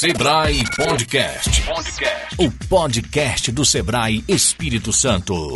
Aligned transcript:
Sebrae 0.00 0.62
Podcast. 0.76 1.62
Podcast. 1.62 2.36
O 2.38 2.48
podcast 2.68 3.50
do 3.50 3.64
Sebrae 3.64 4.22
Espírito 4.28 4.92
Santo. 4.92 5.54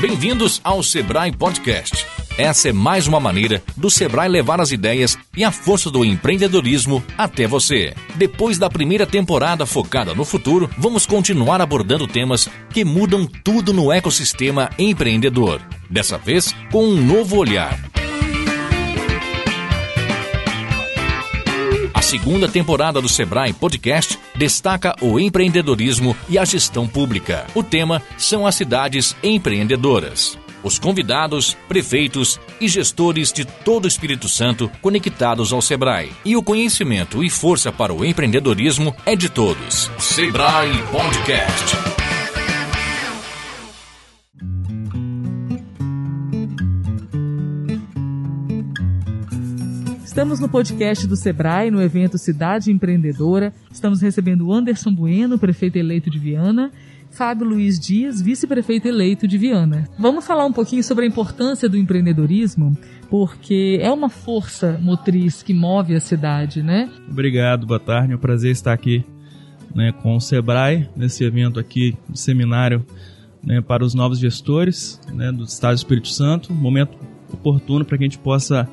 Bem-vindos 0.00 0.58
ao 0.64 0.82
Sebrae 0.82 1.32
Podcast. 1.32 2.06
Essa 2.38 2.70
é 2.70 2.72
mais 2.72 3.06
uma 3.06 3.20
maneira 3.20 3.62
do 3.76 3.90
Sebrae 3.90 4.26
levar 4.26 4.58
as 4.58 4.72
ideias 4.72 5.18
e 5.36 5.44
a 5.44 5.52
força 5.52 5.90
do 5.90 6.02
empreendedorismo 6.02 7.04
até 7.18 7.46
você. 7.46 7.92
Depois 8.14 8.56
da 8.56 8.70
primeira 8.70 9.06
temporada 9.06 9.66
focada 9.66 10.14
no 10.14 10.24
futuro, 10.24 10.70
vamos 10.78 11.04
continuar 11.04 11.60
abordando 11.60 12.08
temas 12.08 12.48
que 12.70 12.86
mudam 12.86 13.26
tudo 13.26 13.74
no 13.74 13.92
ecossistema 13.92 14.70
empreendedor. 14.78 15.60
Dessa 15.90 16.16
vez, 16.16 16.54
com 16.72 16.86
um 16.86 17.04
novo 17.04 17.36
olhar. 17.36 17.85
Segunda 22.06 22.46
temporada 22.48 23.02
do 23.02 23.08
Sebrae 23.08 23.52
Podcast 23.52 24.16
destaca 24.36 24.94
o 25.00 25.18
empreendedorismo 25.18 26.16
e 26.28 26.38
a 26.38 26.44
gestão 26.44 26.86
pública. 26.86 27.44
O 27.52 27.64
tema 27.64 28.00
são 28.16 28.46
as 28.46 28.54
cidades 28.54 29.16
empreendedoras. 29.24 30.38
Os 30.62 30.78
convidados, 30.78 31.56
prefeitos 31.68 32.40
e 32.60 32.68
gestores 32.68 33.32
de 33.32 33.44
todo 33.44 33.86
o 33.86 33.88
Espírito 33.88 34.28
Santo 34.28 34.70
conectados 34.80 35.52
ao 35.52 35.60
Sebrae. 35.60 36.12
E 36.24 36.36
o 36.36 36.42
conhecimento 36.42 37.24
e 37.24 37.28
força 37.28 37.72
para 37.72 37.92
o 37.92 38.04
empreendedorismo 38.04 38.94
é 39.04 39.16
de 39.16 39.28
todos. 39.28 39.90
Sebrae 39.98 40.80
Podcast. 40.92 41.95
Estamos 50.16 50.40
no 50.40 50.48
podcast 50.48 51.06
do 51.06 51.14
Sebrae, 51.14 51.70
no 51.70 51.78
evento 51.82 52.16
Cidade 52.16 52.72
Empreendedora. 52.72 53.52
Estamos 53.70 54.00
recebendo 54.00 54.50
Anderson 54.50 54.90
Bueno, 54.90 55.38
prefeito 55.38 55.76
eleito 55.76 56.08
de 56.08 56.18
Viana, 56.18 56.72
Fábio 57.10 57.46
Luiz 57.46 57.78
Dias, 57.78 58.22
vice-prefeito 58.22 58.88
eleito 58.88 59.28
de 59.28 59.36
Viana. 59.36 59.86
Vamos 59.98 60.26
falar 60.26 60.46
um 60.46 60.54
pouquinho 60.54 60.82
sobre 60.82 61.04
a 61.04 61.06
importância 61.06 61.68
do 61.68 61.76
empreendedorismo, 61.76 62.74
porque 63.10 63.78
é 63.82 63.90
uma 63.90 64.08
força 64.08 64.80
motriz 64.80 65.42
que 65.42 65.52
move 65.52 65.94
a 65.94 66.00
cidade, 66.00 66.62
né? 66.62 66.88
Obrigado, 67.10 67.66
boa 67.66 67.78
tarde. 67.78 68.14
É 68.14 68.16
um 68.16 68.18
prazer 68.18 68.52
estar 68.52 68.72
aqui 68.72 69.04
né, 69.74 69.92
com 69.92 70.16
o 70.16 70.20
Sebrae, 70.20 70.88
nesse 70.96 71.24
evento 71.24 71.60
aqui, 71.60 71.94
seminário 72.14 72.86
né, 73.44 73.60
para 73.60 73.84
os 73.84 73.92
novos 73.92 74.18
gestores 74.18 74.98
né, 75.12 75.30
do 75.30 75.44
Estado 75.44 75.74
do 75.74 75.76
Espírito 75.76 76.08
Santo. 76.08 76.54
Momento 76.54 76.96
oportuno 77.30 77.84
para 77.84 77.98
que 77.98 78.04
a 78.04 78.06
gente 78.06 78.18
possa 78.18 78.66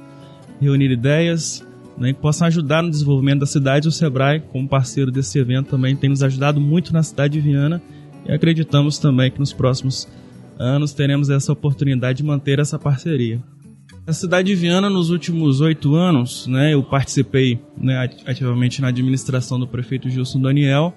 reunir 0.60 0.92
ideias 0.92 1.66
né, 1.98 2.14
que 2.14 2.20
possam 2.20 2.48
ajudar 2.48 2.82
no 2.82 2.90
desenvolvimento 2.90 3.42
da 3.42 3.46
cidade. 3.46 3.88
O 3.88 3.92
Sebrae, 3.92 4.42
como 4.52 4.68
parceiro 4.68 5.12
desse 5.12 5.38
evento, 5.40 5.70
também 5.70 5.96
tem 5.96 6.10
nos 6.10 6.24
ajudado 6.24 6.60
muito 6.60 6.94
na 6.94 7.04
cidade 7.04 7.34
de 7.34 7.42
Viana 7.42 7.82
e 8.26 8.32
acreditamos 8.32 8.98
também 8.98 9.30
que 9.32 9.40
nos 9.40 9.54
próximos 9.54 10.08
anos 10.58 10.94
teremos 10.94 11.30
essa 11.30 11.52
oportunidade 11.52 12.18
de 12.18 12.24
manter 12.24 12.60
essa 12.60 12.80
parceria. 12.80 13.42
A 14.06 14.14
cidade 14.14 14.48
de 14.48 14.56
Viana, 14.56 14.90
nos 14.90 15.10
últimos 15.10 15.62
oito 15.62 15.96
anos, 15.96 16.46
né, 16.48 16.74
eu 16.74 16.84
participei 16.84 17.60
né, 17.78 18.10
ativamente 18.26 18.82
na 18.82 18.90
administração 18.90 19.60
do 19.60 19.68
prefeito 19.68 20.10
Gilson 20.10 20.42
Daniel, 20.42 20.94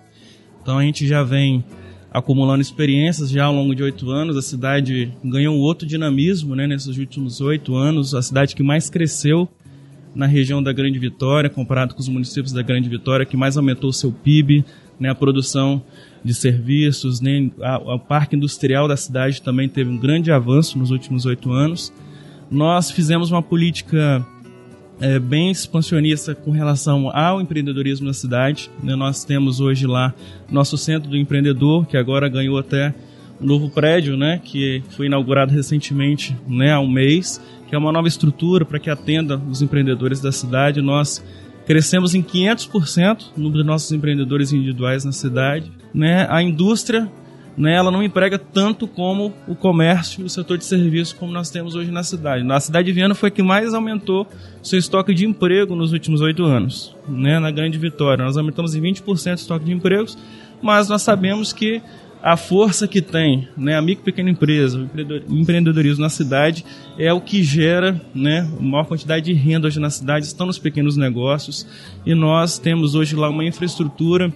então 0.61 0.79
a 0.79 0.83
gente 0.83 1.07
já 1.07 1.23
vem 1.23 1.65
acumulando 2.17 2.63
experiências 2.63 3.29
já 3.29 3.45
ao 3.45 3.55
longo 3.55 3.75
de 3.75 3.83
oito 3.83 4.11
anos. 4.11 4.39
A 4.39 4.43
cidade 4.43 5.13
ganhou 5.23 5.55
outro 5.59 5.87
dinamismo 5.87 6.57
né, 6.57 6.67
nesses 6.67 6.97
últimos 6.97 7.43
oito 7.43 7.77
anos, 7.77 8.15
a 8.15 8.23
cidade 8.23 8.57
que 8.57 8.63
mais 8.63 8.89
cresceu 8.89 9.47
na 10.15 10.25
região 10.25 10.63
da 10.63 10.73
Grande 10.73 10.99
Vitória, 10.99 11.51
comparado 11.51 11.95
com 11.95 12.01
os 12.01 12.09
municípios 12.09 12.53
da 12.55 12.63
Grande 12.63 12.89
Vitória, 12.89 13.27
que 13.27 13.37
mais 13.37 13.59
aumentou 13.59 13.91
o 13.91 13.93
seu 13.93 14.11
PIB, 14.11 14.65
né, 14.99 15.11
a 15.11 15.15
produção 15.15 15.83
de 16.25 16.33
serviços, 16.33 17.21
a, 17.61 17.77
o 17.77 17.99
parque 17.99 18.35
industrial 18.35 18.89
da 18.89 18.97
cidade 18.97 19.43
também 19.43 19.69
teve 19.69 19.91
um 19.91 19.99
grande 19.99 20.33
avanço 20.33 20.79
nos 20.79 20.91
últimos 20.91 21.27
oito 21.27 21.53
anos. 21.53 21.93
Nós 22.51 22.91
fizemos 22.91 23.31
uma 23.31 23.43
política 23.43 24.27
é, 25.01 25.19
bem 25.19 25.51
expansionista 25.51 26.35
com 26.35 26.51
relação 26.51 27.11
ao 27.15 27.41
empreendedorismo 27.41 28.07
na 28.07 28.13
cidade. 28.13 28.71
Né, 28.83 28.95
nós 28.95 29.25
temos 29.25 29.61
hoje 29.61 29.87
lá 29.87 30.15
nosso 30.51 30.77
Centro 30.77 31.11
do 31.11 31.17
Empreendedor, 31.17 31.87
que 31.87 31.97
agora 31.97 32.29
ganhou 32.29 32.59
até 32.59 32.95
um 33.41 33.47
novo 33.47 33.69
prédio, 33.69 34.17
né, 34.17 34.41
que 34.43 34.83
foi 34.91 35.07
inaugurado 35.07 35.53
recentemente, 35.53 36.35
né, 36.49 36.73
há 36.73 36.81
um 36.81 36.89
mês, 36.89 37.41
que 37.69 37.75
é 37.75 37.79
uma 37.79 37.93
nova 37.93 38.09
estrutura 38.09 38.65
para 38.65 38.79
que 38.79 38.89
atenda 38.89 39.41
os 39.51 39.61
empreendedores 39.61 40.21
da 40.21 40.33
cidade. 40.33 40.81
Nós 40.81 41.23
crescemos 41.67 42.15
em 42.15 42.23
500% 42.23 43.33
no 43.37 43.45
número 43.45 43.63
de 43.63 43.67
nossos 43.67 43.91
empreendedores 43.93 44.53
individuais 44.53 45.05
na 45.05 45.13
cidade. 45.13 45.71
Né? 45.93 46.27
A 46.31 46.43
indústria 46.43 47.11
né, 47.57 47.75
ela 47.75 47.91
não 47.91 48.03
emprega 48.03 48.39
tanto 48.39 48.87
como 48.87 49.33
o 49.49 49.55
comércio 49.55 50.23
e 50.23 50.25
o 50.25 50.29
setor 50.29 50.59
de 50.59 50.65
serviços 50.65 51.13
como 51.13 51.33
nós 51.33 51.51
temos 51.51 51.75
hoje 51.75 51.91
na 51.91 52.03
cidade. 52.03 52.45
Na 52.45 52.61
cidade 52.61 52.87
de 52.87 52.93
Viana 52.93 53.15
foi 53.15 53.29
a 53.29 53.33
que 53.33 53.43
mais 53.43 53.73
aumentou 53.73 54.27
seu 54.63 54.79
estoque 54.79 55.15
de 55.15 55.27
emprego 55.27 55.75
nos 55.75 55.93
últimos 55.93 56.21
oito 56.21 56.45
anos, 56.45 56.95
né, 57.09 57.39
na 57.39 57.51
Grande 57.51 57.79
Vitória. 57.79 58.25
Nós 58.25 58.37
aumentamos 58.37 58.75
em 58.75 58.83
20% 58.83 59.31
o 59.31 59.35
estoque 59.35 59.65
de 59.65 59.73
empregos, 59.73 60.19
mas 60.61 60.89
nós 60.89 61.03
sabemos 61.03 61.53
que 61.53 61.81
a 62.23 62.37
força 62.37 62.89
que 62.89 63.01
tem 63.01 63.49
né, 63.57 63.77
a 63.77 63.83
micro 63.83 64.03
e 64.03 64.05
pequena 64.05 64.29
empresa, 64.29 64.91
o 65.29 65.35
empreendedorismo 65.37 66.03
na 66.03 66.09
cidade 66.09 66.65
é 66.99 67.13
o 67.13 67.21
que 67.21 67.43
gera 67.43 68.01
né, 68.15 68.41
a 68.59 68.63
maior 68.63 68.85
quantidade 68.85 69.27
de 69.27 69.33
renda 69.33 69.69
hoje 69.69 69.79
na 69.79 69.91
cidade, 69.91 70.27
estão 70.27 70.47
nos 70.47 70.59
pequenos 70.59 70.97
negócios 70.97 71.67
e 72.05 72.15
nós 72.15 72.59
temos 72.59 72.95
hoje 72.95 73.15
lá 73.15 73.29
uma 73.29 73.45
infraestrutura 73.45 74.33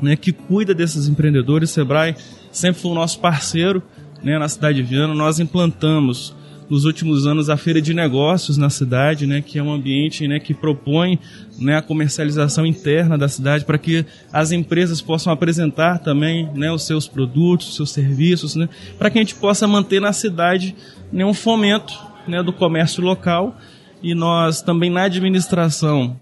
né, 0.00 0.16
que 0.16 0.32
cuida 0.32 0.74
desses 0.74 1.08
empreendedores. 1.08 1.70
O 1.70 1.74
Sebrae 1.74 2.14
sempre 2.50 2.80
foi 2.80 2.90
o 2.90 2.94
nosso 2.94 3.20
parceiro 3.20 3.82
né, 4.22 4.38
na 4.38 4.48
cidade 4.48 4.76
de 4.76 4.82
Viana. 4.82 5.14
Nós 5.14 5.38
implantamos 5.38 6.34
nos 6.68 6.84
últimos 6.84 7.26
anos 7.26 7.50
a 7.50 7.56
feira 7.56 7.80
de 7.80 7.92
negócios 7.92 8.56
na 8.56 8.70
cidade, 8.70 9.26
né, 9.26 9.42
que 9.42 9.58
é 9.58 9.62
um 9.62 9.72
ambiente 9.72 10.26
né, 10.26 10.40
que 10.40 10.54
propõe 10.54 11.18
né, 11.58 11.76
a 11.76 11.82
comercialização 11.82 12.64
interna 12.64 13.18
da 13.18 13.28
cidade 13.28 13.64
para 13.64 13.78
que 13.78 14.04
as 14.32 14.52
empresas 14.52 15.00
possam 15.00 15.32
apresentar 15.32 15.98
também 15.98 16.48
né, 16.54 16.72
os 16.72 16.84
seus 16.84 17.06
produtos, 17.06 17.68
os 17.68 17.76
seus 17.76 17.90
serviços, 17.90 18.56
né, 18.56 18.68
para 18.98 19.10
que 19.10 19.18
a 19.18 19.22
gente 19.22 19.34
possa 19.34 19.66
manter 19.66 20.00
na 20.00 20.12
cidade 20.12 20.74
né, 21.12 21.24
um 21.24 21.34
fomento 21.34 21.94
né, 22.26 22.42
do 22.42 22.52
comércio 22.52 23.02
local 23.02 23.56
e 24.02 24.14
nós 24.14 24.62
também 24.62 24.90
na 24.90 25.02
administração 25.04 26.18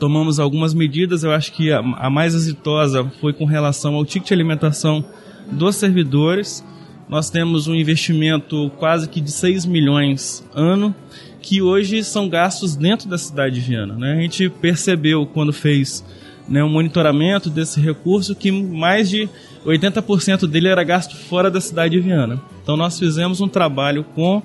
tomamos 0.00 0.40
algumas 0.40 0.72
medidas, 0.72 1.22
eu 1.22 1.30
acho 1.30 1.52
que 1.52 1.70
a, 1.70 1.78
a 1.78 2.10
mais 2.10 2.34
exitosa 2.34 3.04
foi 3.20 3.34
com 3.34 3.44
relação 3.44 3.94
ao 3.94 4.04
ticket 4.04 4.28
de 4.28 4.34
alimentação 4.34 5.04
dos 5.52 5.76
servidores, 5.76 6.64
nós 7.08 7.28
temos 7.28 7.68
um 7.68 7.74
investimento 7.74 8.70
quase 8.78 9.08
que 9.08 9.20
de 9.20 9.30
6 9.30 9.66
milhões 9.66 10.44
ano, 10.54 10.94
que 11.42 11.60
hoje 11.60 12.02
são 12.02 12.28
gastos 12.28 12.74
dentro 12.74 13.08
da 13.08 13.18
cidade 13.18 13.56
de 13.56 13.60
Viana. 13.60 13.94
Né? 13.94 14.12
A 14.12 14.20
gente 14.22 14.48
percebeu 14.48 15.26
quando 15.26 15.52
fez 15.52 16.04
né, 16.48 16.62
um 16.62 16.68
monitoramento 16.68 17.50
desse 17.50 17.80
recurso 17.80 18.34
que 18.34 18.50
mais 18.50 19.10
de 19.10 19.28
80% 19.66 20.46
dele 20.46 20.68
era 20.68 20.82
gasto 20.82 21.16
fora 21.16 21.50
da 21.50 21.60
cidade 21.60 21.96
de 21.96 22.00
Viana. 22.00 22.40
Então 22.62 22.76
nós 22.76 22.98
fizemos 22.98 23.40
um 23.40 23.48
trabalho 23.48 24.04
com 24.14 24.42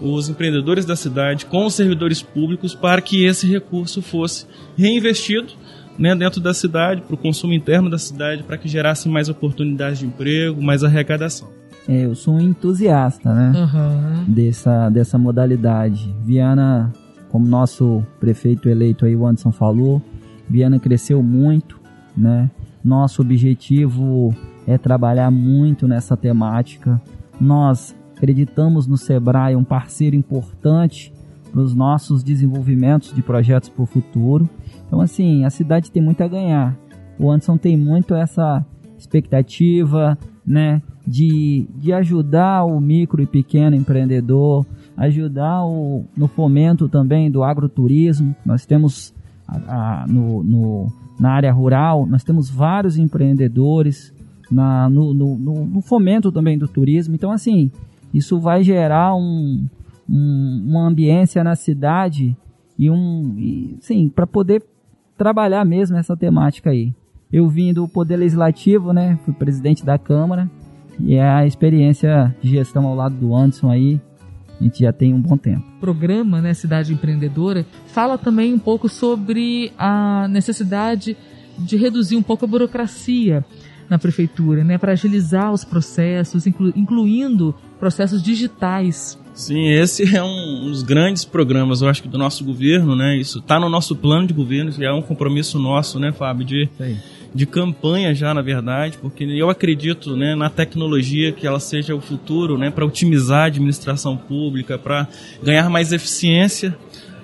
os 0.00 0.28
empreendedores 0.28 0.84
da 0.84 0.96
cidade, 0.96 1.46
com 1.46 1.66
os 1.66 1.74
servidores 1.74 2.22
públicos, 2.22 2.74
para 2.74 3.00
que 3.00 3.24
esse 3.24 3.46
recurso 3.46 4.02
fosse 4.02 4.46
reinvestido 4.76 5.52
né, 5.98 6.14
dentro 6.14 6.40
da 6.40 6.52
cidade, 6.52 7.02
para 7.02 7.14
o 7.14 7.18
consumo 7.18 7.52
interno 7.52 7.88
da 7.88 7.98
cidade, 7.98 8.42
para 8.42 8.58
que 8.58 8.68
gerasse 8.68 9.08
mais 9.08 9.28
oportunidades 9.28 9.98
de 9.98 10.06
emprego, 10.06 10.62
mais 10.62 10.84
arrecadação. 10.84 11.48
É, 11.88 12.04
eu 12.04 12.14
sou 12.14 12.34
um 12.34 12.40
entusiasta, 12.40 13.32
né? 13.32 13.52
Uhum. 13.54 14.24
Dessa, 14.32 14.90
dessa 14.90 15.16
modalidade. 15.16 16.12
Viana, 16.24 16.92
como 17.28 17.46
nosso 17.46 18.04
prefeito 18.18 18.68
eleito 18.68 19.06
aí, 19.06 19.14
o 19.14 19.24
Anderson 19.24 19.52
falou, 19.52 20.02
Viana 20.48 20.78
cresceu 20.78 21.22
muito, 21.22 21.80
né? 22.16 22.50
Nosso 22.84 23.22
objetivo 23.22 24.34
é 24.66 24.76
trabalhar 24.76 25.30
muito 25.30 25.86
nessa 25.86 26.16
temática. 26.16 27.00
Nós 27.40 27.94
acreditamos 28.16 28.86
no 28.86 28.96
Sebrae, 28.96 29.56
um 29.56 29.64
parceiro 29.64 30.16
importante 30.16 31.12
para 31.52 31.60
os 31.60 31.74
nossos 31.74 32.22
desenvolvimentos 32.22 33.14
de 33.14 33.22
projetos 33.22 33.68
para 33.68 33.82
o 33.82 33.86
futuro. 33.86 34.48
Então, 34.86 35.00
assim, 35.00 35.44
a 35.44 35.50
cidade 35.50 35.90
tem 35.90 36.02
muito 36.02 36.22
a 36.22 36.28
ganhar. 36.28 36.76
O 37.18 37.30
Anderson 37.30 37.56
tem 37.56 37.76
muito 37.76 38.14
essa 38.14 38.64
expectativa, 38.98 40.18
né? 40.46 40.82
de, 41.06 41.68
de 41.76 41.92
ajudar 41.92 42.64
o 42.64 42.80
micro 42.80 43.22
e 43.22 43.26
pequeno 43.26 43.76
empreendedor, 43.76 44.66
ajudar 44.96 45.64
o, 45.64 46.04
no 46.16 46.26
fomento 46.26 46.88
também 46.88 47.30
do 47.30 47.44
agroturismo. 47.44 48.34
Nós 48.44 48.66
temos 48.66 49.14
a, 49.46 50.02
a, 50.02 50.06
no, 50.06 50.42
no, 50.42 50.92
na 51.20 51.30
área 51.30 51.52
rural, 51.52 52.06
nós 52.06 52.24
temos 52.24 52.50
vários 52.50 52.98
empreendedores 52.98 54.12
na, 54.50 54.90
no, 54.90 55.14
no, 55.14 55.36
no, 55.36 55.80
fomento 55.80 56.32
também 56.32 56.58
do 56.58 56.66
turismo. 56.66 57.14
Então, 57.14 57.30
assim, 57.30 57.70
isso 58.16 58.40
vai 58.40 58.62
gerar 58.62 59.14
um, 59.14 59.66
um, 60.08 60.64
uma 60.68 60.86
ambiência 60.86 61.44
na 61.44 61.54
cidade 61.54 62.36
e 62.78 62.90
um, 62.90 63.34
e, 63.38 63.76
sim, 63.80 64.08
para 64.08 64.26
poder 64.26 64.62
trabalhar 65.16 65.64
mesmo 65.64 65.96
essa 65.96 66.16
temática 66.16 66.70
aí. 66.70 66.94
Eu 67.32 67.48
vim 67.48 67.72
do 67.72 67.86
Poder 67.88 68.16
Legislativo, 68.16 68.92
né? 68.92 69.18
Fui 69.24 69.34
presidente 69.34 69.84
da 69.84 69.98
Câmara 69.98 70.50
e 71.00 71.14
é 71.14 71.28
a 71.28 71.46
experiência 71.46 72.34
de 72.40 72.48
gestão 72.48 72.86
ao 72.86 72.94
lado 72.94 73.14
do 73.16 73.34
Anderson 73.34 73.70
aí. 73.70 74.00
A 74.58 74.64
gente 74.64 74.80
já 74.80 74.92
tem 74.92 75.12
um 75.12 75.20
bom 75.20 75.36
tempo. 75.36 75.62
O 75.76 75.80
programa, 75.80 76.40
né, 76.40 76.54
Cidade 76.54 76.92
Empreendedora, 76.92 77.66
fala 77.88 78.16
também 78.16 78.54
um 78.54 78.58
pouco 78.58 78.88
sobre 78.88 79.70
a 79.76 80.26
necessidade 80.28 81.14
de 81.58 81.76
reduzir 81.76 82.16
um 82.16 82.22
pouco 82.22 82.46
a 82.46 82.48
burocracia 82.48 83.44
na 83.88 83.98
prefeitura, 83.98 84.64
né, 84.64 84.78
para 84.78 84.92
agilizar 84.92 85.52
os 85.52 85.64
processos, 85.64 86.46
inclu 86.46 86.72
incluindo 86.74 87.54
processos 87.78 88.22
digitais. 88.22 89.18
Sim, 89.34 89.68
esse 89.68 90.16
é 90.16 90.22
um 90.22 90.64
dos 90.64 90.82
grandes 90.82 91.24
programas, 91.24 91.82
eu 91.82 91.88
acho 91.88 92.02
que 92.02 92.08
do 92.08 92.16
nosso 92.16 92.42
governo, 92.42 92.96
né? 92.96 93.18
Isso 93.18 93.38
está 93.38 93.60
no 93.60 93.68
nosso 93.68 93.94
plano 93.94 94.26
de 94.26 94.32
governo, 94.32 94.72
já 94.72 94.86
é 94.86 94.92
um 94.92 95.02
compromisso 95.02 95.58
nosso, 95.58 96.00
né, 96.00 96.10
Fábio, 96.10 96.46
de, 96.46 96.68
de 97.34 97.44
campanha 97.44 98.14
já, 98.14 98.32
na 98.32 98.40
verdade, 98.40 98.96
porque 98.96 99.24
eu 99.24 99.50
acredito, 99.50 100.16
né, 100.16 100.34
na 100.34 100.48
tecnologia 100.48 101.32
que 101.32 101.46
ela 101.46 101.60
seja 101.60 101.94
o 101.94 102.00
futuro, 102.00 102.56
né, 102.56 102.70
para 102.70 102.86
otimizar 102.86 103.42
a 103.42 103.46
administração 103.46 104.16
pública, 104.16 104.78
para 104.78 105.06
ganhar 105.42 105.68
mais 105.68 105.92
eficiência 105.92 106.74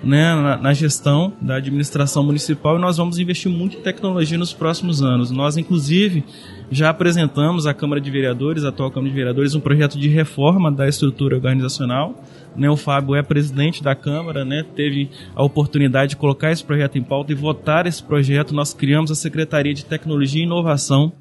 né, 0.02 0.34
na, 0.34 0.56
na, 0.56 0.74
gestão 0.74 1.32
da 1.40 1.56
administração 1.56 2.24
municipal 2.24 2.76
e 2.76 2.80
nós 2.80 2.96
vamos 2.96 3.18
investir 3.18 3.50
muito 3.50 3.76
em 3.76 3.80
tecnologia 3.80 4.36
nos 4.36 4.52
próximos 4.52 5.02
anos. 5.02 5.30
Nós, 5.30 5.56
inclusive, 5.56 6.24
já 6.70 6.90
apresentamos 6.90 7.66
à 7.66 7.74
Câmara 7.74 8.00
de 8.00 8.10
Vereadores, 8.10 8.64
a 8.64 8.70
atual 8.70 8.90
Câmara 8.90 9.10
de 9.10 9.16
Vereadores, 9.16 9.54
um 9.54 9.60
projeto 9.60 9.98
de 9.98 10.08
reforma 10.08 10.72
da 10.72 10.88
estrutura 10.88 11.36
organizacional. 11.36 12.20
Né, 12.56 12.68
o 12.68 12.76
Fábio 12.76 13.14
é 13.14 13.22
presidente 13.22 13.82
da 13.82 13.94
Câmara, 13.94 14.44
né, 14.44 14.64
teve 14.74 15.08
a 15.34 15.42
oportunidade 15.42 16.10
de 16.10 16.16
colocar 16.16 16.50
esse 16.50 16.64
projeto 16.64 16.98
em 16.98 17.02
pauta 17.02 17.32
e 17.32 17.34
votar 17.34 17.86
esse 17.86 18.02
projeto. 18.02 18.54
Nós 18.54 18.74
criamos 18.74 19.10
a 19.10 19.14
Secretaria 19.14 19.72
de 19.72 19.84
Tecnologia 19.84 20.42
e 20.42 20.44
Inovação, 20.44 21.12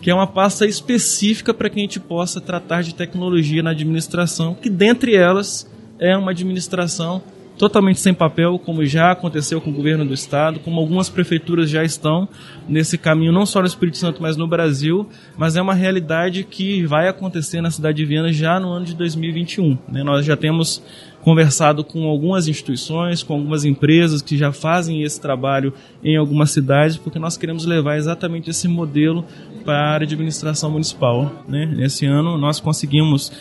que 0.00 0.10
é 0.10 0.14
uma 0.14 0.26
pasta 0.26 0.66
específica 0.66 1.54
para 1.54 1.70
que 1.70 1.78
a 1.78 1.82
gente 1.82 2.00
possa 2.00 2.40
tratar 2.40 2.82
de 2.82 2.94
tecnologia 2.94 3.62
na 3.62 3.70
administração, 3.70 4.54
que 4.54 4.68
dentre 4.68 5.14
elas 5.14 5.70
é 5.98 6.16
uma 6.16 6.32
administração 6.32 7.22
totalmente 7.56 8.00
sem 8.00 8.12
papel, 8.12 8.58
como 8.58 8.84
já 8.84 9.12
aconteceu 9.12 9.60
com 9.60 9.70
o 9.70 9.72
governo 9.72 10.04
do 10.04 10.14
estado, 10.14 10.60
como 10.60 10.80
algumas 10.80 11.08
prefeituras 11.08 11.70
já 11.70 11.84
estão 11.84 12.28
nesse 12.68 12.98
caminho, 12.98 13.32
não 13.32 13.46
só 13.46 13.60
no 13.60 13.66
Espírito 13.66 13.98
Santo, 13.98 14.20
mas 14.20 14.36
no 14.36 14.46
Brasil, 14.46 15.08
mas 15.36 15.56
é 15.56 15.62
uma 15.62 15.74
realidade 15.74 16.44
que 16.44 16.84
vai 16.84 17.08
acontecer 17.08 17.60
na 17.60 17.70
cidade 17.70 17.98
de 17.98 18.04
Viana 18.04 18.32
já 18.32 18.58
no 18.58 18.70
ano 18.70 18.84
de 18.84 18.94
2021. 18.94 19.78
Né? 19.88 20.02
Nós 20.02 20.24
já 20.24 20.36
temos 20.36 20.82
conversado 21.22 21.82
com 21.82 22.04
algumas 22.06 22.48
instituições, 22.48 23.22
com 23.22 23.32
algumas 23.32 23.64
empresas 23.64 24.20
que 24.20 24.36
já 24.36 24.52
fazem 24.52 25.02
esse 25.02 25.18
trabalho 25.18 25.72
em 26.02 26.16
algumas 26.16 26.50
cidades, 26.50 26.98
porque 26.98 27.18
nós 27.18 27.38
queremos 27.38 27.64
levar 27.64 27.96
exatamente 27.96 28.50
esse 28.50 28.68
modelo 28.68 29.24
para 29.64 29.92
a 29.92 29.96
administração 29.96 30.70
municipal. 30.70 31.44
Né? 31.48 31.64
Nesse 31.64 32.04
ano 32.04 32.36
nós 32.36 32.60
conseguimos 32.60 33.32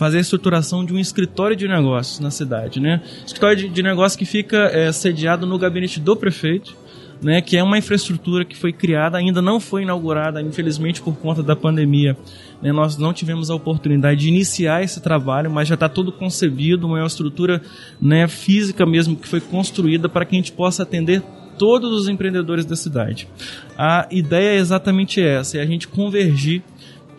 fazer 0.00 0.16
a 0.16 0.20
estruturação 0.22 0.82
de 0.82 0.94
um 0.94 0.98
escritório 0.98 1.54
de 1.54 1.68
negócios 1.68 2.20
na 2.20 2.30
cidade, 2.30 2.80
né? 2.80 3.02
Escritório 3.26 3.54
de, 3.54 3.68
de 3.68 3.82
negócios 3.82 4.16
que 4.16 4.24
fica 4.24 4.56
é, 4.72 4.90
sediado 4.92 5.44
no 5.46 5.58
gabinete 5.58 6.00
do 6.00 6.16
prefeito, 6.16 6.74
né? 7.22 7.42
Que 7.42 7.58
é 7.58 7.62
uma 7.62 7.76
infraestrutura 7.76 8.46
que 8.46 8.56
foi 8.56 8.72
criada, 8.72 9.18
ainda 9.18 9.42
não 9.42 9.60
foi 9.60 9.82
inaugurada, 9.82 10.40
infelizmente 10.40 11.02
por 11.02 11.14
conta 11.18 11.42
da 11.42 11.54
pandemia. 11.54 12.16
Né? 12.62 12.72
Nós 12.72 12.96
não 12.96 13.12
tivemos 13.12 13.50
a 13.50 13.54
oportunidade 13.54 14.20
de 14.20 14.28
iniciar 14.28 14.82
esse 14.82 15.02
trabalho, 15.02 15.50
mas 15.50 15.68
já 15.68 15.74
está 15.74 15.86
tudo 15.86 16.10
concebido, 16.10 16.86
uma 16.86 17.04
estrutura 17.04 17.60
né, 18.00 18.26
física 18.26 18.86
mesmo 18.86 19.14
que 19.14 19.28
foi 19.28 19.42
construída 19.42 20.08
para 20.08 20.24
que 20.24 20.34
a 20.34 20.38
gente 20.38 20.52
possa 20.52 20.82
atender 20.82 21.22
todos 21.58 21.92
os 21.92 22.08
empreendedores 22.08 22.64
da 22.64 22.74
cidade. 22.74 23.28
A 23.76 24.08
ideia 24.10 24.56
é 24.56 24.56
exatamente 24.56 25.20
essa, 25.20 25.58
é 25.58 25.60
a 25.60 25.66
gente 25.66 25.86
convergir 25.86 26.62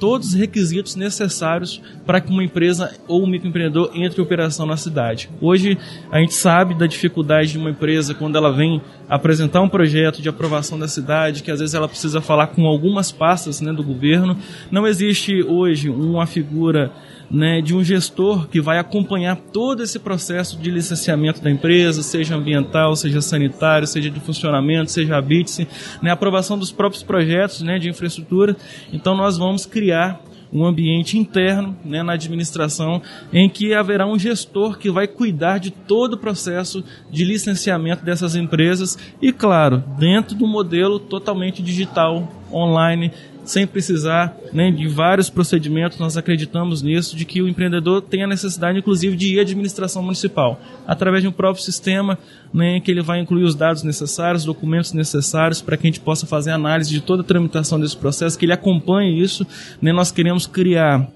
todos 0.01 0.29
os 0.29 0.33
requisitos 0.33 0.95
necessários 0.95 1.79
para 2.07 2.19
que 2.19 2.31
uma 2.31 2.43
empresa 2.43 2.91
ou 3.07 3.23
um 3.23 3.27
microempreendedor 3.27 3.91
entre 3.93 4.19
em 4.19 4.23
operação 4.23 4.65
na 4.65 4.75
cidade. 4.75 5.29
Hoje 5.39 5.77
a 6.11 6.17
gente 6.17 6.33
sabe 6.33 6.73
da 6.73 6.87
dificuldade 6.87 7.51
de 7.51 7.59
uma 7.59 7.69
empresa 7.69 8.15
quando 8.15 8.35
ela 8.35 8.51
vem 8.51 8.81
apresentar 9.07 9.61
um 9.61 9.69
projeto 9.69 10.19
de 10.19 10.27
aprovação 10.27 10.79
da 10.79 10.87
cidade, 10.87 11.43
que 11.43 11.51
às 11.51 11.59
vezes 11.59 11.75
ela 11.75 11.87
precisa 11.87 12.19
falar 12.19 12.47
com 12.47 12.65
algumas 12.65 13.11
pastas 13.11 13.61
né, 13.61 13.71
do 13.71 13.83
governo. 13.83 14.35
Não 14.71 14.87
existe 14.87 15.43
hoje 15.43 15.87
uma 15.87 16.25
figura 16.25 16.91
né, 17.31 17.61
de 17.61 17.73
um 17.73 17.83
gestor 17.83 18.47
que 18.49 18.59
vai 18.59 18.77
acompanhar 18.77 19.37
todo 19.37 19.81
esse 19.81 19.97
processo 19.97 20.57
de 20.57 20.69
licenciamento 20.69 21.41
da 21.41 21.49
empresa, 21.49 22.03
seja 22.03 22.35
ambiental, 22.35 22.95
seja 22.95 23.21
sanitário, 23.21 23.87
seja 23.87 24.09
de 24.09 24.19
funcionamento, 24.19 24.91
seja 24.91 25.15
a 25.15 25.21
BITSE, 25.21 25.67
né, 26.01 26.11
aprovação 26.11 26.57
dos 26.57 26.71
próprios 26.71 27.03
projetos 27.03 27.61
né, 27.61 27.79
de 27.79 27.89
infraestrutura. 27.89 28.55
Então 28.91 29.15
nós 29.15 29.37
vamos 29.37 29.65
criar 29.65 29.90
um 30.53 30.65
ambiente 30.65 31.17
interno 31.17 31.75
né, 31.85 32.03
na 32.03 32.13
administração 32.13 33.01
em 33.31 33.49
que 33.49 33.73
haverá 33.73 34.05
um 34.05 34.19
gestor 34.19 34.77
que 34.77 34.91
vai 34.91 35.07
cuidar 35.07 35.59
de 35.59 35.71
todo 35.71 36.13
o 36.13 36.17
processo 36.17 36.83
de 37.09 37.23
licenciamento 37.23 38.03
dessas 38.03 38.35
empresas 38.35 38.97
e, 39.21 39.31
claro, 39.31 39.83
dentro 39.97 40.35
do 40.35 40.45
modelo 40.45 40.99
totalmente 40.99 41.61
digital, 41.61 42.29
online, 42.51 43.11
sem 43.43 43.65
precisar 43.65 44.35
né, 44.53 44.71
de 44.71 44.87
vários 44.87 45.29
procedimentos. 45.29 45.97
Nós 45.97 46.17
acreditamos 46.17 46.81
nisso, 46.81 47.15
de 47.15 47.25
que 47.25 47.41
o 47.41 47.47
empreendedor 47.47 48.01
tem 48.01 48.23
a 48.23 48.27
necessidade, 48.27 48.79
inclusive, 48.79 49.15
de 49.15 49.35
ir 49.35 49.39
à 49.39 49.41
administração 49.41 50.03
municipal, 50.03 50.59
através 50.87 51.23
de 51.23 51.27
um 51.27 51.31
próprio 51.31 51.63
sistema 51.63 52.17
né, 52.53 52.77
em 52.77 52.81
que 52.81 52.91
ele 52.91 53.01
vai 53.01 53.19
incluir 53.19 53.43
os 53.43 53.55
dados 53.55 53.83
necessários, 53.83 54.45
documentos 54.45 54.93
necessários, 54.93 55.61
para 55.61 55.77
que 55.77 55.87
a 55.87 55.89
gente 55.89 55.99
possa 55.99 56.25
fazer 56.25 56.51
análise 56.51 56.89
de 56.89 57.01
toda 57.01 57.21
a 57.21 57.25
tramitação 57.25 57.79
desse 57.79 57.97
processo, 57.97 58.37
que 58.37 58.45
ele 58.45 58.53
acompanhe 58.53 59.21
isso. 59.21 59.45
Né, 59.81 59.91
nós 59.91 60.11
queremos 60.11 60.45
criar 60.45 61.07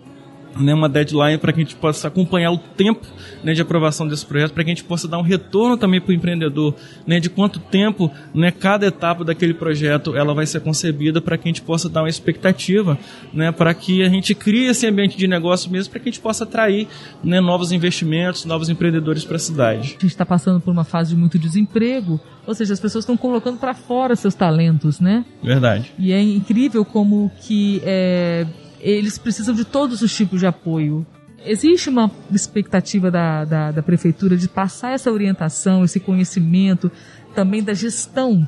né, 0.57 0.73
uma 0.73 0.89
deadline 0.89 1.37
para 1.37 1.51
que 1.51 1.61
a 1.61 1.63
gente 1.63 1.75
possa 1.75 2.07
acompanhar 2.07 2.51
o 2.51 2.57
tempo 2.57 3.05
né, 3.43 3.53
de 3.53 3.61
aprovação 3.61 4.07
desse 4.07 4.25
projeto, 4.25 4.53
para 4.53 4.63
que 4.63 4.69
a 4.71 4.73
gente 4.73 4.83
possa 4.83 5.07
dar 5.07 5.17
um 5.17 5.21
retorno 5.21 5.77
também 5.77 5.99
para 5.99 6.11
o 6.11 6.13
empreendedor, 6.13 6.75
né, 7.05 7.19
de 7.19 7.29
quanto 7.29 7.59
tempo 7.59 8.11
né, 8.33 8.51
cada 8.51 8.85
etapa 8.85 9.23
daquele 9.23 9.53
projeto 9.53 10.15
ela 10.15 10.33
vai 10.33 10.45
ser 10.45 10.61
concebida, 10.61 11.21
para 11.21 11.37
que 11.37 11.47
a 11.47 11.51
gente 11.51 11.61
possa 11.61 11.89
dar 11.89 12.01
uma 12.01 12.09
expectativa, 12.09 12.97
né, 13.33 13.51
para 13.51 13.73
que 13.73 14.03
a 14.03 14.09
gente 14.09 14.33
crie 14.33 14.67
esse 14.67 14.87
ambiente 14.87 15.17
de 15.17 15.27
negócio 15.27 15.71
mesmo, 15.71 15.91
para 15.91 15.99
que 15.99 16.09
a 16.09 16.11
gente 16.11 16.21
possa 16.21 16.43
atrair 16.43 16.87
né, 17.23 17.39
novos 17.39 17.71
investimentos, 17.71 18.45
novos 18.45 18.69
empreendedores 18.69 19.23
para 19.23 19.35
a 19.35 19.39
cidade. 19.39 19.79
A 19.79 20.01
gente 20.01 20.07
está 20.07 20.25
passando 20.25 20.59
por 20.59 20.71
uma 20.71 20.83
fase 20.83 21.11
de 21.11 21.19
muito 21.19 21.37
desemprego, 21.37 22.19
ou 22.45 22.53
seja, 22.53 22.73
as 22.73 22.79
pessoas 22.79 23.03
estão 23.03 23.17
colocando 23.17 23.57
para 23.57 23.73
fora 23.73 24.15
seus 24.15 24.35
talentos, 24.35 24.99
né? 24.99 25.25
Verdade. 25.43 25.91
E 25.97 26.11
é 26.11 26.21
incrível 26.21 26.85
como 26.85 27.31
que 27.41 27.81
é, 27.83 28.45
eles 28.91 29.17
precisam 29.17 29.55
de 29.55 29.65
todos 29.65 30.01
os 30.01 30.15
tipos 30.15 30.39
de 30.39 30.45
apoio. 30.45 31.05
Existe 31.43 31.89
uma 31.89 32.11
expectativa 32.31 33.09
da, 33.09 33.43
da, 33.45 33.71
da 33.71 33.83
prefeitura 33.83 34.37
de 34.37 34.47
passar 34.47 34.91
essa 34.91 35.11
orientação, 35.11 35.83
esse 35.83 35.99
conhecimento 35.99 36.91
também 37.33 37.63
da 37.63 37.73
gestão 37.73 38.47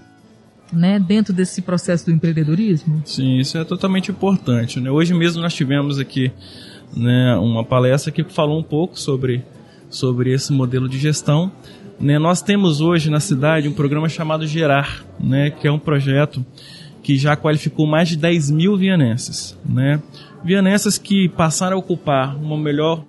né, 0.72 1.00
dentro 1.00 1.34
desse 1.34 1.62
processo 1.62 2.06
do 2.06 2.12
empreendedorismo? 2.12 3.02
Sim, 3.06 3.38
isso 3.38 3.58
é 3.58 3.64
totalmente 3.64 4.12
importante. 4.12 4.80
Né? 4.80 4.92
Hoje 4.92 5.14
mesmo 5.14 5.42
nós 5.42 5.54
tivemos 5.54 6.00
aqui 6.00 6.32
né, 6.96 7.36
uma 7.38 7.64
palestra 7.64 8.12
que 8.12 8.24
falou 8.24 8.60
um 8.60 8.64
pouco 8.64 9.00
sobre, 9.00 9.44
sobre 9.90 10.34
esse 10.34 10.54
modelo 10.54 10.88
de 10.88 10.98
gestão. 10.98 11.52
Né? 12.00 12.20
Nós 12.20 12.42
temos 12.42 12.80
hoje 12.82 13.10
na 13.10 13.20
cidade 13.20 13.68
um 13.68 13.74
programa 13.74 14.08
chamado 14.10 14.46
Gerar, 14.46 15.04
né, 15.20 15.50
que 15.50 15.68
é 15.68 15.72
um 15.72 15.80
projeto 15.80 16.46
que 17.08 17.18
já 17.18 17.38
qualificou 17.38 17.88
mais 17.88 18.10
de 18.10 18.18
10 18.18 18.52
mil 18.52 18.76
vianenses. 18.76 19.58
Né? 19.64 20.02
Vianenses 20.44 20.98
que 20.98 21.30
passaram 21.30 21.78
a 21.78 21.80
ocupar 21.80 22.36
uma 22.36 22.58
melhor 22.58 23.02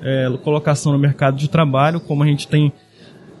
é, 0.00 0.30
colocação 0.44 0.92
no 0.92 0.98
mercado 0.98 1.36
de 1.36 1.50
trabalho, 1.50 1.98
como 1.98 2.22
a 2.22 2.26
gente 2.26 2.46
tem 2.46 2.72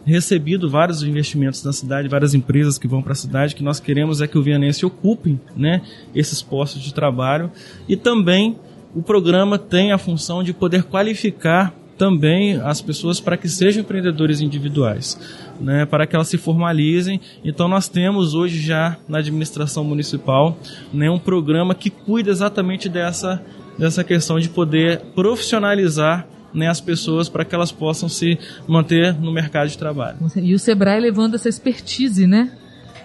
recebido 0.04 0.68
vários 0.68 1.04
investimentos 1.04 1.62
na 1.62 1.72
cidade, 1.72 2.08
várias 2.08 2.34
empresas 2.34 2.78
que 2.78 2.88
vão 2.88 3.00
para 3.00 3.12
a 3.12 3.14
cidade, 3.14 3.54
que 3.54 3.62
nós 3.62 3.78
queremos 3.78 4.20
é 4.20 4.26
que 4.26 4.36
o 4.36 4.42
vianense 4.42 4.84
ocupe 4.84 5.38
né, 5.56 5.80
esses 6.12 6.42
postos 6.42 6.82
de 6.82 6.92
trabalho 6.92 7.48
e 7.88 7.96
também 7.96 8.58
o 8.96 9.02
programa 9.02 9.56
tem 9.56 9.92
a 9.92 9.98
função 9.98 10.42
de 10.42 10.52
poder 10.52 10.82
qualificar 10.82 11.72
também 11.96 12.56
as 12.56 12.80
pessoas 12.80 13.20
para 13.20 13.36
que 13.36 13.48
sejam 13.48 13.82
empreendedores 13.82 14.40
individuais, 14.40 15.16
né, 15.62 15.86
para 15.86 16.06
que 16.06 16.14
elas 16.14 16.28
se 16.28 16.36
formalizem. 16.36 17.20
Então 17.44 17.68
nós 17.68 17.88
temos 17.88 18.34
hoje 18.34 18.60
já 18.60 18.98
na 19.08 19.18
administração 19.18 19.84
municipal 19.84 20.58
né, 20.92 21.08
um 21.10 21.18
programa 21.18 21.74
que 21.74 21.88
cuida 21.88 22.30
exatamente 22.30 22.88
dessa, 22.88 23.40
dessa 23.78 24.02
questão 24.02 24.38
de 24.38 24.48
poder 24.48 25.00
profissionalizar 25.14 26.26
né, 26.52 26.68
as 26.68 26.80
pessoas 26.80 27.28
para 27.28 27.44
que 27.44 27.54
elas 27.54 27.72
possam 27.72 28.08
se 28.08 28.38
manter 28.66 29.14
no 29.18 29.32
mercado 29.32 29.68
de 29.68 29.78
trabalho. 29.78 30.18
E 30.36 30.54
o 30.54 30.58
Sebrae 30.58 31.00
levando 31.00 31.34
essa 31.34 31.48
expertise, 31.48 32.26
né? 32.26 32.52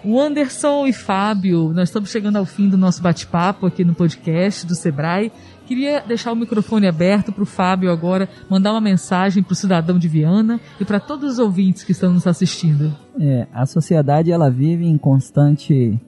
O 0.10 0.22
Anderson 0.22 0.88
e 0.88 0.94
Fábio, 0.94 1.74
nós 1.74 1.90
estamos 1.90 2.10
chegando 2.10 2.38
ao 2.38 2.46
fim 2.46 2.70
do 2.70 2.78
nosso 2.78 3.02
bate-papo 3.02 3.66
aqui 3.66 3.84
no 3.84 3.94
podcast 3.94 4.66
do 4.66 4.74
Sebrae 4.74 5.34
Queria 5.66 6.00
deixar 6.00 6.32
o 6.32 6.36
microfone 6.36 6.88
aberto 6.88 7.34
para 7.34 7.44
o 7.44 7.46
Fábio 7.46 7.92
agora 7.92 8.30
mandar 8.50 8.72
uma 8.72 8.80
mensagem 8.80 9.44
para 9.44 9.52
o 9.52 9.56
cidadão 9.56 10.00
de 10.00 10.08
Viana 10.08 10.62
e 10.80 10.86
para 10.86 10.98
todos 10.98 11.34
os 11.34 11.40
ouvintes 11.40 11.84
que 11.84 11.92
estão 11.92 12.14
nos 12.14 12.26
assistindo. 12.26 12.96
É, 13.20 13.48
a 13.52 13.66
sociedade 13.66 14.32
ela 14.32 14.50
vive 14.50 14.86
em 14.86 14.98
constante 14.98 16.00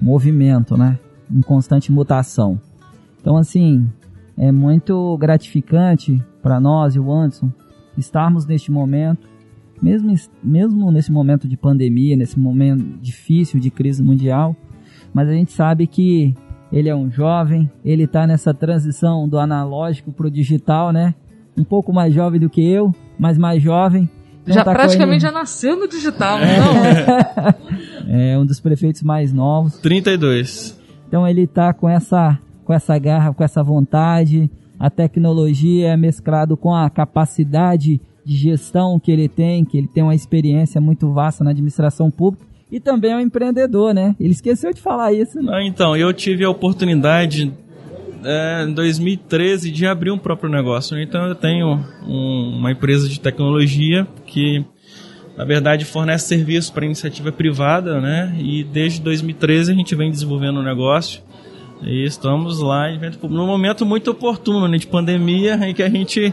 movimento, 0.00 0.76
né? 0.76 1.00
Em 1.28 1.40
constante 1.40 1.90
mutação. 1.90 2.60
Então, 3.20 3.36
assim, 3.36 3.90
é 4.38 4.52
muito 4.52 5.18
gratificante 5.18 6.22
para 6.40 6.60
nós 6.60 6.94
e 6.94 7.00
o 7.00 7.12
Anderson 7.12 7.50
estarmos 7.98 8.46
neste 8.46 8.70
momento, 8.70 9.26
mesmo, 9.82 10.14
mesmo 10.42 10.92
nesse 10.92 11.10
momento 11.10 11.48
de 11.48 11.56
pandemia, 11.56 12.16
nesse 12.16 12.38
momento 12.38 12.84
difícil 13.00 13.58
de 13.58 13.70
crise 13.70 14.02
mundial, 14.02 14.54
mas 15.12 15.28
a 15.28 15.32
gente 15.32 15.52
sabe 15.52 15.86
que 15.86 16.34
ele 16.72 16.88
é 16.88 16.94
um 16.94 17.10
jovem, 17.10 17.70
ele 17.84 18.04
está 18.04 18.26
nessa 18.26 18.54
transição 18.54 19.28
do 19.28 19.38
analógico 19.38 20.12
para 20.12 20.26
o 20.26 20.30
digital, 20.30 20.92
né? 20.92 21.14
Um 21.58 21.64
pouco 21.64 21.92
mais 21.92 22.14
jovem 22.14 22.40
do 22.40 22.48
que 22.48 22.64
eu, 22.64 22.94
mas 23.18 23.36
mais 23.36 23.62
jovem. 23.62 24.08
Então 24.42 24.54
já 24.54 24.64
tá 24.64 24.72
praticamente 24.72 25.22
já 25.22 25.30
nasceu 25.30 25.78
no 25.78 25.86
digital, 25.86 26.38
é. 26.40 26.58
não? 26.58 28.14
é 28.14 28.38
um 28.38 28.46
dos 28.46 28.60
prefeitos 28.60 29.02
mais 29.02 29.32
novos. 29.32 29.78
32. 29.80 30.80
Então 31.06 31.28
ele 31.28 31.42
está 31.42 31.74
com 31.74 31.88
essa, 31.88 32.38
com 32.64 32.72
essa 32.72 32.98
garra, 32.98 33.34
com 33.34 33.44
essa 33.44 33.62
vontade. 33.62 34.50
A 34.78 34.88
tecnologia 34.88 35.88
é 35.88 35.96
mesclado 35.96 36.56
com 36.56 36.74
a 36.74 36.88
capacidade 36.88 38.00
de 38.24 38.36
gestão 38.36 38.98
que 38.98 39.10
ele 39.10 39.28
tem, 39.28 39.64
que 39.64 39.78
ele 39.78 39.88
tem 39.88 40.02
uma 40.02 40.14
experiência 40.14 40.80
muito 40.80 41.12
vasta 41.12 41.42
na 41.42 41.50
administração 41.50 42.10
pública 42.10 42.52
e 42.72 42.80
também 42.80 43.12
é 43.12 43.16
um 43.16 43.20
empreendedor, 43.20 43.92
né? 43.92 44.16
Ele 44.18 44.32
esqueceu 44.32 44.72
de 44.72 44.80
falar 44.80 45.12
isso. 45.12 45.42
Né? 45.42 45.66
Então, 45.66 45.94
eu 45.94 46.10
tive 46.10 46.42
a 46.42 46.48
oportunidade 46.48 47.52
é, 48.24 48.64
em 48.66 48.72
2013 48.72 49.70
de 49.70 49.86
abrir 49.86 50.10
um 50.10 50.18
próprio 50.18 50.48
negócio. 50.48 50.98
Então, 50.98 51.26
eu 51.26 51.34
tenho 51.34 51.84
um, 52.06 52.56
uma 52.58 52.72
empresa 52.72 53.06
de 53.10 53.20
tecnologia 53.20 54.08
que, 54.26 54.64
na 55.36 55.44
verdade, 55.44 55.84
fornece 55.84 56.28
serviço 56.28 56.72
para 56.72 56.86
iniciativa 56.86 57.30
privada, 57.30 58.00
né? 58.00 58.34
E 58.38 58.64
desde 58.64 59.02
2013 59.02 59.72
a 59.72 59.74
gente 59.74 59.94
vem 59.94 60.10
desenvolvendo 60.10 60.56
o 60.56 60.60
um 60.60 60.64
negócio. 60.64 61.20
E 61.82 62.06
estamos 62.06 62.60
lá 62.60 62.86
num 63.22 63.46
momento 63.46 63.84
muito 63.84 64.12
oportuno, 64.12 64.66
né, 64.66 64.78
de 64.78 64.86
pandemia, 64.86 65.56
em 65.56 65.74
que 65.74 65.82
a 65.82 65.90
gente 65.90 66.32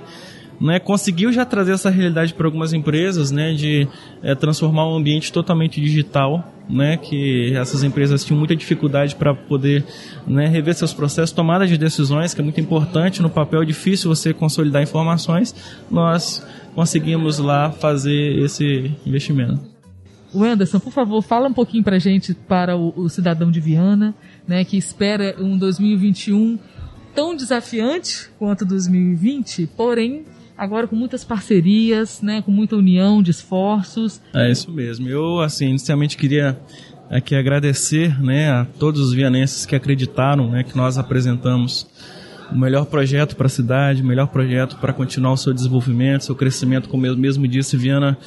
né, 0.59 0.79
conseguiu 0.79 1.31
já 1.31 1.45
trazer 1.45 1.73
essa 1.73 1.89
realidade 1.89 2.33
para 2.33 2.45
algumas 2.45 2.73
empresas, 2.73 3.31
né, 3.31 3.53
de 3.53 3.87
é, 4.21 4.35
transformar 4.35 4.87
um 4.87 4.95
ambiente 4.95 5.31
totalmente 5.31 5.79
digital, 5.79 6.53
né, 6.69 6.97
que 6.97 7.53
essas 7.55 7.83
empresas 7.83 8.23
tinham 8.23 8.37
muita 8.37 8.55
dificuldade 8.55 9.15
para 9.15 9.33
poder 9.33 9.85
né, 10.27 10.47
rever 10.47 10.75
seus 10.75 10.93
processos, 10.93 11.31
tomada 11.31 11.65
de 11.65 11.77
decisões, 11.77 12.33
que 12.33 12.41
é 12.41 12.43
muito 12.43 12.59
importante 12.59 13.21
no 13.21 13.29
papel, 13.29 13.63
é 13.63 13.65
difícil 13.65 14.13
você 14.13 14.33
consolidar 14.33 14.83
informações, 14.83 15.55
nós 15.89 16.45
conseguimos 16.75 17.39
lá 17.39 17.71
fazer 17.71 18.39
esse 18.43 18.91
investimento. 19.05 19.59
O 20.31 20.43
Anderson, 20.43 20.79
por 20.79 20.93
favor, 20.93 21.23
fala 21.23 21.47
um 21.47 21.53
pouquinho 21.53 21.83
para 21.83 21.95
a 21.95 21.99
gente, 21.99 22.35
para 22.35 22.77
o, 22.77 22.93
o 22.95 23.09
cidadão 23.09 23.49
de 23.49 23.59
Viana, 23.59 24.13
né, 24.47 24.63
que 24.63 24.77
espera 24.77 25.35
um 25.39 25.57
2021 25.57 26.59
tão 27.15 27.35
desafiante 27.35 28.29
quanto 28.37 28.63
2020, 28.63 29.67
porém 29.75 30.25
agora 30.59 30.87
com 30.87 30.95
muitas 30.95 31.23
parcerias, 31.23 32.21
né, 32.21 32.41
com 32.41 32.51
muita 32.51 32.75
união 32.75 33.23
de 33.23 33.31
esforços. 33.31 34.21
É 34.35 34.51
isso 34.51 34.69
mesmo. 34.69 35.07
Eu, 35.07 35.39
assim, 35.39 35.69
inicialmente 35.69 36.17
queria 36.17 36.59
aqui 37.09 37.33
agradecer, 37.33 38.21
né, 38.21 38.51
a 38.51 38.65
todos 38.65 38.99
os 38.99 39.13
vianenses 39.13 39.65
que 39.65 39.73
acreditaram, 39.73 40.51
né, 40.51 40.63
que 40.65 40.75
nós 40.75 40.97
apresentamos 40.97 41.87
o 42.51 42.57
melhor 42.57 42.85
projeto 42.85 43.37
para 43.37 43.45
a 43.45 43.49
cidade, 43.49 44.01
o 44.01 44.05
melhor 44.05 44.27
projeto 44.27 44.75
para 44.77 44.91
continuar 44.91 45.31
o 45.31 45.37
seu 45.37 45.53
desenvolvimento, 45.53 46.25
seu 46.25 46.35
crescimento, 46.35 46.89
como 46.89 47.05
eu 47.05 47.15
mesmo 47.15 47.47
disse, 47.47 47.77
Viana 47.77 48.17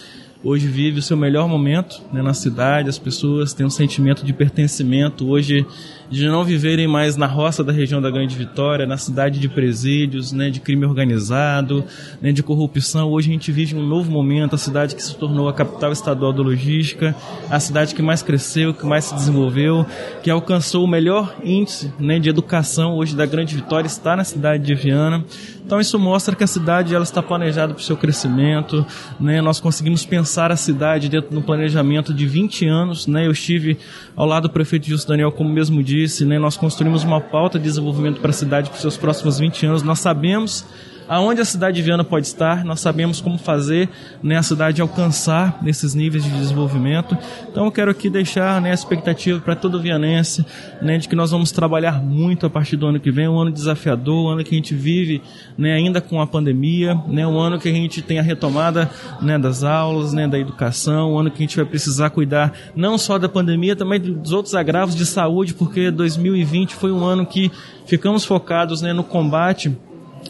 hoje 0.44 0.66
vive 0.66 0.98
o 0.98 1.02
seu 1.02 1.16
melhor 1.16 1.48
momento 1.48 2.02
né, 2.12 2.20
na 2.20 2.34
cidade, 2.34 2.88
as 2.88 2.98
pessoas 2.98 3.52
têm 3.52 3.64
um 3.64 3.70
sentimento 3.70 4.24
de 4.24 4.32
pertencimento, 4.32 5.28
hoje 5.28 5.66
de 6.10 6.28
não 6.28 6.44
viverem 6.44 6.86
mais 6.86 7.16
na 7.16 7.26
roça 7.26 7.64
da 7.64 7.72
região 7.72 8.00
da 8.02 8.10
Grande 8.10 8.36
Vitória, 8.36 8.86
na 8.86 8.98
cidade 8.98 9.40
de 9.40 9.48
presídios, 9.48 10.30
né, 10.30 10.50
de 10.50 10.60
crime 10.60 10.84
organizado, 10.84 11.82
né, 12.20 12.32
de 12.32 12.42
corrupção. 12.42 13.10
Hoje 13.10 13.30
a 13.30 13.32
gente 13.32 13.50
vive 13.50 13.74
um 13.74 13.86
novo 13.86 14.10
momento, 14.10 14.54
a 14.54 14.58
cidade 14.58 14.94
que 14.94 15.02
se 15.02 15.16
tornou 15.16 15.48
a 15.48 15.54
capital 15.54 15.90
estadual 15.90 16.32
da 16.32 16.42
logística, 16.42 17.16
a 17.48 17.58
cidade 17.58 17.94
que 17.94 18.02
mais 18.02 18.22
cresceu, 18.22 18.74
que 18.74 18.84
mais 18.84 19.06
se 19.06 19.14
desenvolveu, 19.14 19.86
que 20.22 20.30
alcançou 20.30 20.84
o 20.84 20.88
melhor 20.88 21.34
índice 21.42 21.90
né, 21.98 22.18
de 22.18 22.28
educação 22.28 22.94
hoje 22.94 23.16
da 23.16 23.24
Grande 23.24 23.54
Vitória, 23.54 23.86
está 23.86 24.14
na 24.14 24.24
cidade 24.24 24.64
de 24.64 24.74
Viana. 24.74 25.24
Então 25.64 25.80
isso 25.80 25.98
mostra 25.98 26.36
que 26.36 26.44
a 26.44 26.46
cidade 26.46 26.94
ela 26.94 27.04
está 27.04 27.22
planejada 27.22 27.72
para 27.72 27.80
o 27.80 27.84
seu 27.84 27.96
crescimento. 27.96 28.84
Né? 29.18 29.40
Nós 29.40 29.60
conseguimos 29.60 30.04
pensar 30.04 30.31
a 30.50 30.56
cidade 30.56 31.08
dentro 31.08 31.30
de 31.30 31.36
um 31.36 31.42
planejamento 31.42 32.14
de 32.14 32.26
20 32.26 32.66
anos. 32.66 33.06
Né? 33.06 33.26
Eu 33.26 33.32
estive 33.32 33.76
ao 34.16 34.26
lado 34.26 34.48
do 34.48 34.52
prefeito 34.52 34.86
Justo 34.86 35.08
Daniel, 35.08 35.30
como 35.30 35.50
mesmo 35.50 35.82
disse, 35.82 36.24
né? 36.24 36.38
nós 36.38 36.56
construímos 36.56 37.04
uma 37.04 37.20
pauta 37.20 37.58
de 37.58 37.64
desenvolvimento 37.64 38.20
para 38.20 38.30
a 38.30 38.32
cidade 38.32 38.68
para 38.70 38.76
os 38.76 38.80
seus 38.80 38.96
próximos 38.96 39.38
20 39.38 39.66
anos. 39.66 39.82
Nós 39.82 40.00
sabemos 40.00 40.64
aonde 41.12 41.42
a 41.42 41.44
cidade 41.44 41.76
de 41.76 41.82
Viana 41.82 42.02
pode 42.02 42.26
estar, 42.26 42.64
nós 42.64 42.80
sabemos 42.80 43.20
como 43.20 43.36
fazer 43.36 43.86
né, 44.22 44.38
a 44.38 44.42
cidade 44.42 44.80
alcançar 44.80 45.58
nesses 45.60 45.94
níveis 45.94 46.24
de 46.24 46.30
desenvolvimento. 46.30 47.18
Então 47.50 47.66
eu 47.66 47.70
quero 47.70 47.90
aqui 47.90 48.08
deixar 48.08 48.62
né, 48.62 48.70
a 48.70 48.74
expectativa 48.74 49.38
para 49.38 49.54
todo 49.54 49.78
vianense 49.78 50.42
né, 50.80 50.96
de 50.96 51.06
que 51.06 51.14
nós 51.14 51.30
vamos 51.30 51.52
trabalhar 51.52 52.02
muito 52.02 52.46
a 52.46 52.50
partir 52.50 52.78
do 52.78 52.86
ano 52.86 52.98
que 52.98 53.10
vem, 53.10 53.28
um 53.28 53.38
ano 53.38 53.52
desafiador, 53.52 54.24
um 54.24 54.28
ano 54.28 54.42
que 54.42 54.54
a 54.54 54.56
gente 54.56 54.74
vive 54.74 55.20
né, 55.58 55.74
ainda 55.74 56.00
com 56.00 56.18
a 56.18 56.26
pandemia, 56.26 56.94
né, 57.06 57.26
um 57.26 57.38
ano 57.38 57.58
que 57.58 57.68
a 57.68 57.72
gente 57.72 58.00
tem 58.00 58.18
a 58.18 58.22
retomada 58.22 58.90
né, 59.20 59.38
das 59.38 59.62
aulas, 59.62 60.14
né, 60.14 60.26
da 60.26 60.38
educação, 60.38 61.12
um 61.12 61.18
ano 61.18 61.30
que 61.30 61.36
a 61.36 61.46
gente 61.46 61.56
vai 61.56 61.66
precisar 61.66 62.08
cuidar 62.08 62.54
não 62.74 62.96
só 62.96 63.18
da 63.18 63.28
pandemia, 63.28 63.76
também 63.76 64.00
dos 64.00 64.32
outros 64.32 64.54
agravos 64.54 64.94
de 64.94 65.04
saúde, 65.04 65.52
porque 65.52 65.90
2020 65.90 66.74
foi 66.74 66.90
um 66.90 67.04
ano 67.04 67.26
que 67.26 67.52
ficamos 67.84 68.24
focados 68.24 68.80
né, 68.80 68.94
no 68.94 69.04
combate 69.04 69.76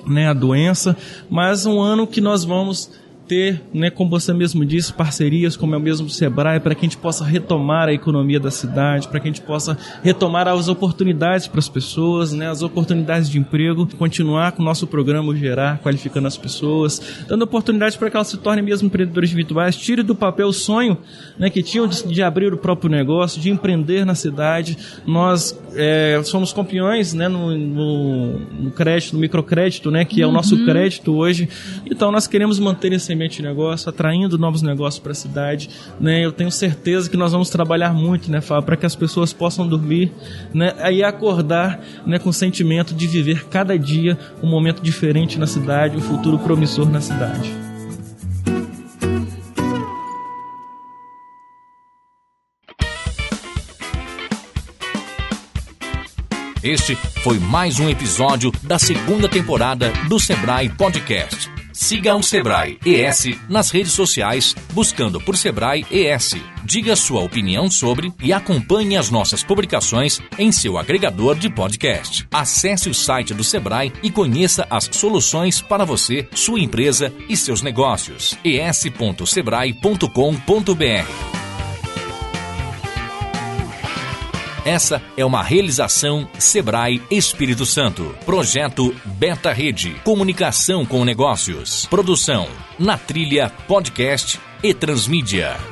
né, 0.06 0.28
a 0.28 0.32
doença, 0.32 0.96
mas 1.28 1.66
um 1.66 1.80
ano 1.80 2.06
que 2.06 2.20
nós 2.20 2.44
vamos 2.44 2.90
ter, 3.32 3.62
né, 3.72 3.88
como 3.88 4.10
você 4.10 4.30
mesmo 4.34 4.62
disse, 4.62 4.92
parcerias 4.92 5.56
como 5.56 5.74
é 5.74 5.78
o 5.78 5.80
mesmo 5.80 6.06
Sebrae, 6.10 6.60
para 6.60 6.74
que 6.74 6.84
a 6.84 6.88
gente 6.88 6.98
possa 6.98 7.24
retomar 7.24 7.88
a 7.88 7.92
economia 7.94 8.38
da 8.38 8.50
cidade, 8.50 9.08
para 9.08 9.18
que 9.18 9.26
a 9.26 9.32
gente 9.32 9.40
possa 9.40 9.78
retomar 10.02 10.46
as 10.46 10.68
oportunidades 10.68 11.46
para 11.46 11.58
as 11.58 11.68
pessoas, 11.68 12.34
né, 12.34 12.50
as 12.50 12.60
oportunidades 12.60 13.30
de 13.30 13.38
emprego, 13.38 13.88
continuar 13.96 14.52
com 14.52 14.60
o 14.60 14.64
nosso 14.66 14.86
programa 14.86 15.34
Gerar, 15.34 15.78
qualificando 15.78 16.28
as 16.28 16.36
pessoas, 16.36 17.24
dando 17.26 17.40
oportunidades 17.42 17.96
para 17.96 18.10
que 18.10 18.16
elas 18.16 18.28
se 18.28 18.36
tornem 18.36 18.62
mesmo 18.62 18.88
empreendedores 18.88 19.32
virtuais, 19.32 19.76
tire 19.76 20.02
do 20.02 20.14
papel 20.14 20.48
o 20.48 20.52
sonho 20.52 20.98
né, 21.38 21.48
que 21.48 21.62
tinham 21.62 21.86
de, 21.86 22.06
de 22.06 22.22
abrir 22.22 22.52
o 22.52 22.58
próprio 22.58 22.90
negócio, 22.90 23.40
de 23.40 23.48
empreender 23.48 24.04
na 24.04 24.14
cidade. 24.14 24.76
Nós 25.06 25.58
é, 25.74 26.20
somos 26.24 26.52
campeões 26.52 27.14
né, 27.14 27.28
no, 27.28 27.56
no, 27.56 28.38
no, 28.38 28.70
crédito, 28.72 29.14
no 29.14 29.20
microcrédito, 29.20 29.90
né, 29.90 30.04
que 30.04 30.20
é 30.20 30.26
o 30.26 30.32
nosso 30.32 30.54
uhum. 30.54 30.66
crédito 30.66 31.14
hoje. 31.14 31.48
Então 31.86 32.12
nós 32.12 32.26
queremos 32.26 32.58
manter 32.58 32.92
esse 32.92 33.12
de 33.28 33.42
negócio, 33.42 33.88
atraindo 33.88 34.38
novos 34.38 34.62
negócios 34.62 34.98
para 34.98 35.12
a 35.12 35.14
cidade. 35.14 35.70
Né? 36.00 36.24
Eu 36.24 36.32
tenho 36.32 36.50
certeza 36.50 37.08
que 37.08 37.16
nós 37.16 37.32
vamos 37.32 37.50
trabalhar 37.50 37.92
muito, 37.92 38.30
né, 38.30 38.40
Fábio, 38.40 38.64
para 38.64 38.76
que 38.76 38.86
as 38.86 38.96
pessoas 38.96 39.32
possam 39.32 39.66
dormir 39.66 40.12
né, 40.52 40.74
e 40.92 41.02
acordar 41.02 41.80
né, 42.06 42.18
com 42.18 42.30
o 42.30 42.32
sentimento 42.32 42.94
de 42.94 43.06
viver 43.06 43.46
cada 43.48 43.78
dia 43.78 44.18
um 44.42 44.48
momento 44.48 44.82
diferente 44.82 45.38
na 45.38 45.46
cidade, 45.46 45.96
um 45.96 46.00
futuro 46.00 46.38
promissor 46.38 46.88
na 46.88 47.00
cidade. 47.00 47.72
Este 56.62 56.94
foi 56.94 57.40
mais 57.40 57.80
um 57.80 57.88
episódio 57.88 58.52
da 58.62 58.78
segunda 58.78 59.28
temporada 59.28 59.92
do 60.08 60.20
Sebrae 60.20 60.68
Podcast. 60.68 61.61
Siga 61.82 62.14
o 62.14 62.22
Sebrae 62.22 62.78
ES 62.86 63.36
nas 63.48 63.72
redes 63.72 63.90
sociais, 63.90 64.54
buscando 64.72 65.20
por 65.20 65.36
Sebrae 65.36 65.84
ES. 65.90 66.36
Diga 66.62 66.94
sua 66.94 67.22
opinião 67.22 67.68
sobre 67.68 68.12
e 68.22 68.32
acompanhe 68.32 68.96
as 68.96 69.10
nossas 69.10 69.42
publicações 69.42 70.20
em 70.38 70.52
seu 70.52 70.78
agregador 70.78 71.34
de 71.34 71.50
podcast. 71.50 72.24
Acesse 72.30 72.88
o 72.88 72.94
site 72.94 73.34
do 73.34 73.42
Sebrae 73.42 73.92
e 74.00 74.12
conheça 74.12 74.64
as 74.70 74.88
soluções 74.92 75.60
para 75.60 75.84
você, 75.84 76.28
sua 76.32 76.60
empresa 76.60 77.12
e 77.28 77.36
seus 77.36 77.62
negócios. 77.62 78.38
es.sebrae.com.br 78.44 81.41
Essa 84.64 85.02
é 85.16 85.24
uma 85.24 85.42
realização 85.42 86.28
Sebrae 86.38 87.02
Espírito 87.10 87.66
Santo. 87.66 88.14
Projeto 88.24 88.94
Beta 89.04 89.52
Rede. 89.52 89.96
Comunicação 90.04 90.86
com 90.86 91.04
negócios. 91.04 91.86
Produção 91.86 92.46
Na 92.78 92.96
Trilha 92.96 93.50
Podcast 93.66 94.38
e 94.62 94.72
Transmídia. 94.72 95.71